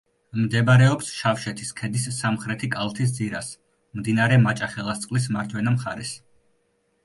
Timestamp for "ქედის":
1.81-2.07